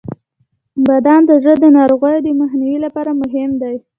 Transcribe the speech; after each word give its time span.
•بادام 0.87 1.21
د 1.27 1.31
زړه 1.41 1.55
د 1.63 1.65
ناروغیو 1.77 2.19
د 2.25 2.29
مخنیوي 2.41 2.79
لپاره 2.85 3.11
مهم 3.21 3.51
دی. 3.61 3.75